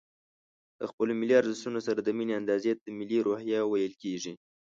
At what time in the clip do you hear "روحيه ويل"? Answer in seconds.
3.27-3.93